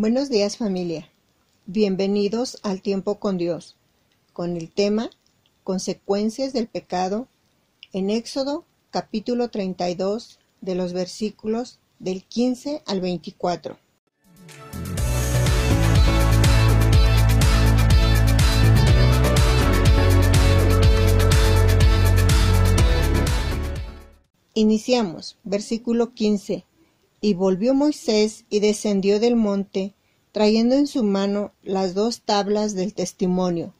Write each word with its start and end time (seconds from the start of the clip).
Buenos 0.00 0.28
días 0.28 0.56
familia. 0.56 1.10
Bienvenidos 1.66 2.60
al 2.62 2.82
tiempo 2.82 3.18
con 3.18 3.36
Dios, 3.36 3.74
con 4.32 4.56
el 4.56 4.70
tema 4.70 5.10
Consecuencias 5.64 6.52
del 6.52 6.68
pecado 6.68 7.26
en 7.92 8.08
Éxodo 8.08 8.64
capítulo 8.92 9.48
32 9.48 10.38
de 10.60 10.76
los 10.76 10.92
versículos 10.92 11.80
del 11.98 12.22
15 12.22 12.84
al 12.86 13.00
24. 13.00 13.76
Iniciamos, 24.54 25.38
versículo 25.42 26.14
15. 26.14 26.64
Y 27.20 27.34
volvió 27.34 27.74
Moisés 27.74 28.44
y 28.48 28.60
descendió 28.60 29.20
del 29.20 29.36
monte, 29.36 29.94
trayendo 30.32 30.74
en 30.76 30.86
su 30.86 31.02
mano 31.02 31.52
las 31.62 31.94
dos 31.94 32.22
tablas 32.22 32.74
del 32.74 32.94
testimonio, 32.94 33.74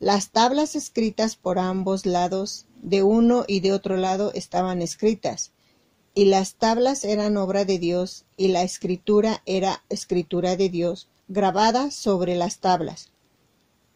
las 0.00 0.32
tablas 0.32 0.76
escritas 0.76 1.34
por 1.34 1.58
ambos 1.58 2.04
lados, 2.04 2.66
de 2.82 3.02
uno 3.02 3.44
y 3.48 3.60
de 3.60 3.72
otro 3.72 3.96
lado 3.96 4.32
estaban 4.34 4.82
escritas, 4.82 5.52
y 6.14 6.26
las 6.26 6.56
tablas 6.56 7.04
eran 7.04 7.38
obra 7.38 7.64
de 7.64 7.78
Dios, 7.78 8.26
y 8.36 8.48
la 8.48 8.62
escritura 8.62 9.40
era 9.46 9.82
escritura 9.88 10.56
de 10.56 10.68
Dios, 10.68 11.08
grabada 11.28 11.90
sobre 11.90 12.34
las 12.34 12.58
tablas. 12.58 13.12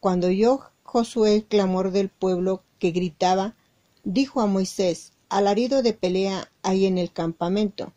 Cuando 0.01 0.29
oyó 0.29 0.61
Josué 0.83 1.35
el 1.35 1.45
clamor 1.45 1.91
del 1.91 2.09
pueblo 2.09 2.63
que 2.79 2.91
gritaba, 2.91 3.55
dijo 4.03 4.41
a 4.41 4.47
Moisés, 4.47 5.13
alarido 5.29 5.83
de 5.83 5.93
pelea 5.93 6.51
hay 6.63 6.87
en 6.87 6.97
el 6.97 7.13
campamento. 7.13 7.93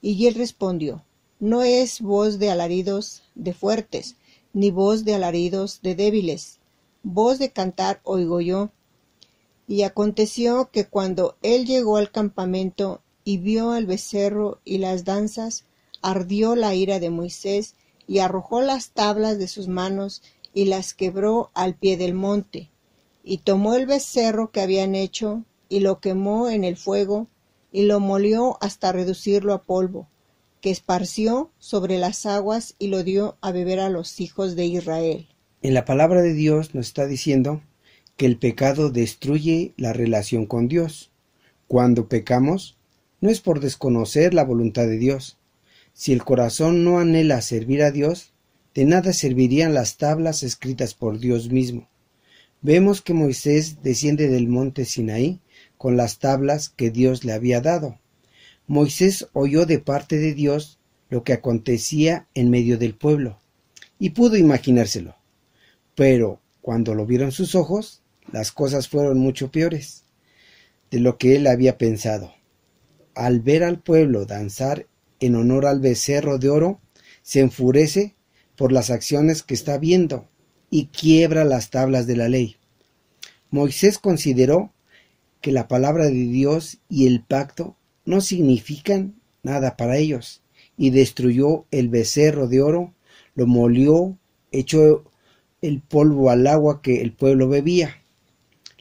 Y 0.00 0.26
él 0.26 0.34
respondió, 0.34 1.04
no 1.38 1.62
es 1.62 2.00
voz 2.00 2.38
de 2.38 2.50
alaridos 2.50 3.22
de 3.34 3.52
fuertes, 3.52 4.16
ni 4.52 4.70
voz 4.70 5.04
de 5.04 5.14
alaridos 5.14 5.80
de 5.82 5.94
débiles, 5.94 6.60
voz 7.02 7.38
de 7.38 7.50
cantar 7.50 8.00
oigo 8.04 8.40
yo. 8.40 8.70
Y 9.68 9.82
aconteció 9.82 10.70
que 10.70 10.86
cuando 10.86 11.36
él 11.42 11.66
llegó 11.66 11.98
al 11.98 12.10
campamento 12.10 13.02
y 13.24 13.38
vio 13.38 13.72
al 13.72 13.86
becerro 13.86 14.60
y 14.64 14.78
las 14.78 15.04
danzas, 15.04 15.64
ardió 16.00 16.56
la 16.56 16.74
ira 16.74 17.00
de 17.00 17.10
Moisés 17.10 17.74
y 18.06 18.20
arrojó 18.20 18.62
las 18.62 18.90
tablas 18.90 19.38
de 19.38 19.48
sus 19.48 19.68
manos 19.68 20.22
y 20.54 20.66
las 20.66 20.94
quebró 20.94 21.50
al 21.52 21.74
pie 21.74 21.96
del 21.96 22.14
monte. 22.14 22.70
Y 23.24 23.38
tomó 23.38 23.74
el 23.74 23.86
becerro 23.86 24.52
que 24.52 24.60
habían 24.60 24.94
hecho 24.94 25.42
y 25.68 25.80
lo 25.80 26.00
quemó 26.00 26.48
en 26.48 26.64
el 26.64 26.76
fuego 26.76 27.26
y 27.76 27.82
lo 27.82 28.00
molió 28.00 28.56
hasta 28.62 28.90
reducirlo 28.90 29.52
a 29.52 29.64
polvo, 29.64 30.08
que 30.62 30.70
esparció 30.70 31.50
sobre 31.58 31.98
las 31.98 32.24
aguas 32.24 32.74
y 32.78 32.86
lo 32.86 33.04
dio 33.04 33.36
a 33.42 33.52
beber 33.52 33.80
a 33.80 33.90
los 33.90 34.18
hijos 34.18 34.56
de 34.56 34.64
Israel. 34.64 35.28
En 35.60 35.74
la 35.74 35.84
palabra 35.84 36.22
de 36.22 36.32
Dios 36.32 36.74
nos 36.74 36.86
está 36.86 37.06
diciendo 37.06 37.60
que 38.16 38.24
el 38.24 38.38
pecado 38.38 38.88
destruye 38.88 39.74
la 39.76 39.92
relación 39.92 40.46
con 40.46 40.68
Dios. 40.68 41.10
Cuando 41.68 42.08
pecamos, 42.08 42.78
no 43.20 43.28
es 43.28 43.42
por 43.42 43.60
desconocer 43.60 44.32
la 44.32 44.44
voluntad 44.44 44.86
de 44.86 44.96
Dios. 44.96 45.36
Si 45.92 46.14
el 46.14 46.24
corazón 46.24 46.82
no 46.82 46.98
anhela 46.98 47.42
servir 47.42 47.82
a 47.82 47.90
Dios, 47.90 48.32
de 48.74 48.86
nada 48.86 49.12
servirían 49.12 49.74
las 49.74 49.98
tablas 49.98 50.42
escritas 50.42 50.94
por 50.94 51.18
Dios 51.18 51.50
mismo. 51.50 51.90
Vemos 52.62 53.02
que 53.02 53.12
Moisés 53.12 53.82
desciende 53.82 54.28
del 54.28 54.48
monte 54.48 54.86
Sinaí 54.86 55.42
con 55.78 55.96
las 55.96 56.18
tablas 56.18 56.68
que 56.68 56.90
Dios 56.90 57.24
le 57.24 57.32
había 57.32 57.60
dado. 57.60 57.98
Moisés 58.66 59.28
oyó 59.32 59.66
de 59.66 59.78
parte 59.78 60.16
de 60.18 60.34
Dios 60.34 60.78
lo 61.08 61.22
que 61.22 61.32
acontecía 61.32 62.26
en 62.34 62.50
medio 62.50 62.78
del 62.78 62.94
pueblo, 62.94 63.38
y 63.98 64.10
pudo 64.10 64.36
imaginárselo. 64.36 65.16
Pero 65.94 66.40
cuando 66.60 66.94
lo 66.94 67.06
vieron 67.06 67.32
sus 67.32 67.54
ojos, 67.54 68.02
las 68.32 68.50
cosas 68.52 68.88
fueron 68.88 69.18
mucho 69.18 69.50
peores 69.50 70.04
de 70.90 71.00
lo 71.00 71.16
que 71.16 71.36
él 71.36 71.46
había 71.46 71.78
pensado. 71.78 72.34
Al 73.14 73.40
ver 73.40 73.62
al 73.62 73.80
pueblo 73.80 74.26
danzar 74.26 74.86
en 75.20 75.36
honor 75.36 75.66
al 75.66 75.80
becerro 75.80 76.38
de 76.38 76.50
oro, 76.50 76.80
se 77.22 77.40
enfurece 77.40 78.14
por 78.56 78.72
las 78.72 78.90
acciones 78.90 79.42
que 79.42 79.54
está 79.54 79.78
viendo 79.78 80.28
y 80.70 80.86
quiebra 80.86 81.44
las 81.44 81.70
tablas 81.70 82.06
de 82.06 82.16
la 82.16 82.28
ley. 82.28 82.56
Moisés 83.50 83.98
consideró 83.98 84.72
que 85.46 85.52
la 85.52 85.68
palabra 85.68 86.06
de 86.06 86.26
Dios 86.26 86.78
y 86.88 87.06
el 87.06 87.22
pacto 87.22 87.76
no 88.04 88.20
significan 88.20 89.14
nada 89.44 89.76
para 89.76 89.96
ellos, 89.96 90.42
y 90.76 90.90
destruyó 90.90 91.66
el 91.70 91.88
becerro 91.88 92.48
de 92.48 92.60
oro, 92.60 92.94
lo 93.36 93.46
molió, 93.46 94.18
echó 94.50 95.04
el 95.62 95.82
polvo 95.82 96.30
al 96.30 96.48
agua 96.48 96.82
que 96.82 97.00
el 97.00 97.12
pueblo 97.12 97.48
bebía. 97.48 98.02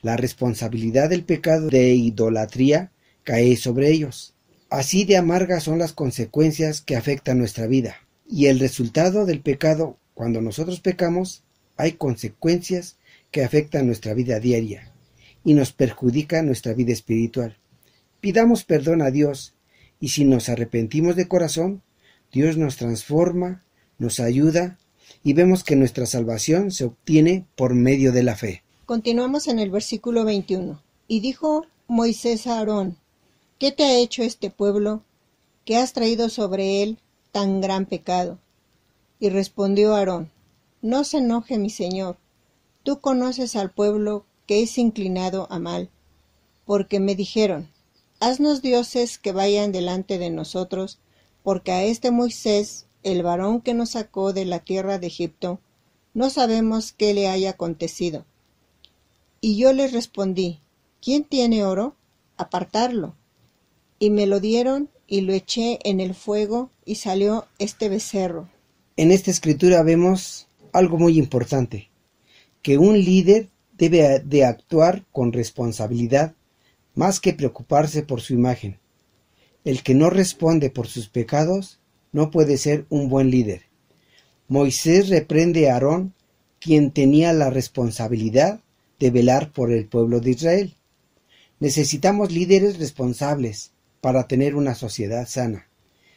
La 0.01 0.17
responsabilidad 0.17 1.07
del 1.07 1.23
pecado 1.23 1.67
de 1.67 1.93
idolatría 1.93 2.91
cae 3.23 3.57
sobre 3.57 3.91
ellos. 3.91 4.33
Así 4.71 5.05
de 5.05 5.17
amargas 5.17 5.61
son 5.61 5.77
las 5.77 5.93
consecuencias 5.93 6.81
que 6.81 6.95
afectan 6.95 7.37
nuestra 7.37 7.67
vida. 7.67 7.97
Y 8.27 8.47
el 8.47 8.59
resultado 8.59 9.27
del 9.27 9.41
pecado, 9.41 9.99
cuando 10.15 10.41
nosotros 10.41 10.79
pecamos, 10.79 11.43
hay 11.77 11.91
consecuencias 11.91 12.97
que 13.29 13.43
afectan 13.43 13.85
nuestra 13.85 14.15
vida 14.15 14.39
diaria 14.39 14.94
y 15.45 15.53
nos 15.53 15.71
perjudica 15.71 16.41
nuestra 16.41 16.73
vida 16.73 16.91
espiritual. 16.91 17.55
Pidamos 18.19 18.65
perdón 18.65 19.01
a 19.01 19.11
Dios 19.11 19.53
y 19.99 20.09
si 20.09 20.25
nos 20.25 20.49
arrepentimos 20.49 21.15
de 21.15 21.27
corazón, 21.27 21.83
Dios 22.33 22.57
nos 22.57 22.75
transforma, 22.75 23.63
nos 23.99 24.19
ayuda 24.19 24.79
y 25.23 25.33
vemos 25.33 25.63
que 25.63 25.75
nuestra 25.75 26.07
salvación 26.07 26.71
se 26.71 26.85
obtiene 26.85 27.45
por 27.55 27.75
medio 27.75 28.11
de 28.11 28.23
la 28.23 28.35
fe. 28.35 28.63
Continuamos 28.85 29.47
en 29.47 29.59
el 29.59 29.69
versículo 29.69 30.25
21. 30.25 30.81
Y 31.07 31.19
dijo 31.19 31.65
Moisés 31.87 32.47
a 32.47 32.57
Aarón, 32.57 32.97
¿qué 33.59 33.71
te 33.71 33.83
ha 33.83 33.97
hecho 33.97 34.23
este 34.23 34.49
pueblo 34.49 35.03
que 35.63 35.77
has 35.77 35.93
traído 35.93 36.29
sobre 36.29 36.81
él 36.81 36.97
tan 37.31 37.61
gran 37.61 37.85
pecado? 37.85 38.39
Y 39.19 39.29
respondió 39.29 39.95
Aarón, 39.95 40.31
No 40.81 41.03
se 41.03 41.19
enoje 41.19 41.59
mi 41.59 41.69
señor, 41.69 42.17
tú 42.83 42.99
conoces 42.99 43.55
al 43.55 43.71
pueblo 43.71 44.25
que 44.45 44.63
es 44.63 44.77
inclinado 44.77 45.47
a 45.49 45.59
mal, 45.59 45.89
porque 46.65 46.99
me 46.99 47.15
dijeron, 47.15 47.69
Haznos 48.19 48.61
dioses 48.61 49.17
que 49.17 49.33
vayan 49.33 49.71
delante 49.71 50.17
de 50.17 50.29
nosotros, 50.29 50.99
porque 51.43 51.71
a 51.71 51.83
este 51.83 52.11
Moisés, 52.11 52.87
el 53.03 53.23
varón 53.23 53.61
que 53.61 53.73
nos 53.73 53.91
sacó 53.91 54.33
de 54.33 54.45
la 54.45 54.59
tierra 54.59 54.99
de 54.99 55.07
Egipto, 55.07 55.59
no 56.13 56.29
sabemos 56.29 56.93
qué 56.93 57.13
le 57.13 57.27
haya 57.27 57.51
acontecido. 57.51 58.25
Y 59.41 59.57
yo 59.57 59.73
les 59.73 59.91
respondí, 59.91 60.61
¿quién 61.01 61.23
tiene 61.23 61.65
oro? 61.65 61.95
Apartarlo. 62.37 63.15
Y 63.99 64.09
me 64.09 64.25
lo 64.25 64.39
dieron 64.39 64.89
y 65.07 65.21
lo 65.21 65.33
eché 65.33 65.79
en 65.83 65.99
el 65.99 66.15
fuego 66.15 66.71
y 66.85 66.95
salió 66.95 67.45
este 67.59 67.89
becerro. 67.89 68.49
En 68.97 69.11
esta 69.11 69.29
escritura 69.29 69.83
vemos 69.83 70.47
algo 70.71 70.97
muy 70.97 71.19
importante, 71.19 71.89
que 72.61 72.77
un 72.77 72.97
líder 72.97 73.49
debe 73.77 74.19
de 74.19 74.45
actuar 74.45 75.05
con 75.11 75.33
responsabilidad 75.33 76.35
más 76.93 77.19
que 77.19 77.33
preocuparse 77.33 78.03
por 78.03 78.21
su 78.21 78.33
imagen. 78.33 78.79
El 79.63 79.83
que 79.83 79.93
no 79.93 80.09
responde 80.09 80.69
por 80.69 80.87
sus 80.87 81.09
pecados 81.09 81.79
no 82.11 82.31
puede 82.31 82.57
ser 82.57 82.85
un 82.89 83.09
buen 83.09 83.29
líder. 83.29 83.63
Moisés 84.47 85.09
reprende 85.09 85.69
a 85.69 85.73
Aarón, 85.73 86.13
quien 86.59 86.91
tenía 86.91 87.33
la 87.33 87.49
responsabilidad 87.49 88.61
de 88.99 89.11
velar 89.11 89.51
por 89.51 89.71
el 89.71 89.87
pueblo 89.87 90.19
de 90.19 90.31
Israel. 90.31 90.75
Necesitamos 91.59 92.31
líderes 92.31 92.79
responsables 92.79 93.71
para 94.01 94.27
tener 94.27 94.55
una 94.55 94.75
sociedad 94.75 95.27
sana. 95.27 95.67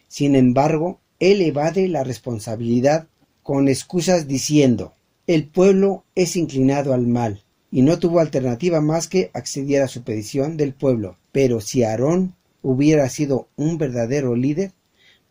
Sin 0.09 0.37
embargo, 0.37 1.01
él 1.19 1.41
evade 1.43 1.89
la 1.89 2.05
responsabilidad 2.05 3.09
con 3.43 3.69
excusas 3.69 4.29
diciendo, 4.29 4.95
el 5.27 5.49
pueblo 5.49 6.05
es 6.15 6.37
inclinado 6.37 6.93
al 6.95 7.07
mal, 7.07 7.45
y 7.71 7.83
no 7.83 7.99
tuvo 7.99 8.21
alternativa 8.21 8.81
más 8.81 9.09
que 9.09 9.31
acceder 9.35 9.83
a 9.83 9.89
su 9.89 10.03
petición 10.03 10.57
del 10.57 10.73
pueblo. 10.73 11.19
Pero 11.33 11.61
si 11.61 11.83
Aarón 11.83 12.35
hubiera 12.63 13.09
sido 13.09 13.49
un 13.57 13.79
verdadero 13.79 14.35
líder, 14.35 14.73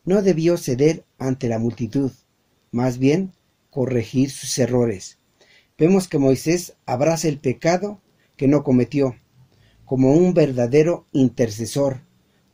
no 0.05 0.21
debió 0.21 0.57
ceder 0.57 1.03
ante 1.17 1.49
la 1.49 1.59
multitud, 1.59 2.11
más 2.71 2.97
bien 2.97 3.33
corregir 3.69 4.29
sus 4.29 4.57
errores. 4.57 5.17
Vemos 5.77 6.07
que 6.07 6.17
Moisés 6.17 6.75
abraza 6.85 7.27
el 7.27 7.39
pecado 7.39 7.99
que 8.35 8.47
no 8.47 8.63
cometió, 8.63 9.15
como 9.85 10.13
un 10.13 10.33
verdadero 10.33 11.05
intercesor, 11.11 12.01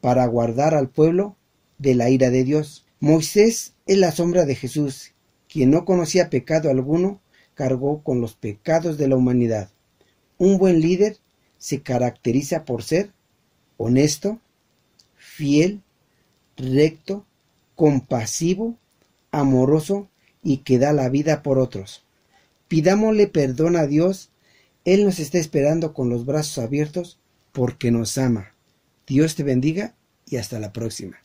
para 0.02 0.26
guardar 0.26 0.76
al 0.76 0.90
pueblo 0.90 1.38
de 1.78 1.96
la 1.96 2.10
ira 2.10 2.30
de 2.30 2.44
Dios. 2.44 2.86
Moisés 3.00 3.74
es 3.86 3.98
la 3.98 4.12
sombra 4.12 4.46
de 4.46 4.56
Jesús, 4.56 5.14
quien 5.48 5.72
no 5.72 5.86
conocía 5.86 6.30
pecado 6.30 6.70
alguno, 6.70 7.22
cargó 7.54 8.02
con 8.04 8.22
los 8.22 8.34
pecados 8.34 8.98
de 8.98 9.08
la 9.08 9.16
humanidad. 9.16 9.70
Un 10.38 10.58
buen 10.58 10.82
líder 10.82 11.18
se 11.58 11.82
caracteriza 11.82 12.66
por 12.66 12.84
ser 12.84 13.12
honesto, 13.78 14.40
fiel, 15.16 15.82
recto, 16.58 17.26
compasivo, 17.76 18.78
amoroso 19.32 20.10
y 20.44 20.58
que 20.58 20.78
da 20.78 20.94
la 20.94 21.10
vida 21.10 21.42
por 21.42 21.60
otros. 21.60 22.04
Pidámosle 22.68 23.28
perdón 23.28 23.76
a 23.76 23.88
Dios, 23.88 24.30
Él 24.86 25.06
nos 25.06 25.20
está 25.20 25.38
esperando 25.38 25.94
con 25.94 26.10
los 26.10 26.26
brazos 26.26 26.58
abiertos 26.58 27.20
porque 27.52 27.92
nos 27.92 28.18
ama. 28.18 28.54
Dios 29.08 29.36
te 29.36 29.44
bendiga 29.44 29.96
y 30.26 30.38
hasta 30.38 30.60
la 30.60 30.74
próxima. 30.74 31.23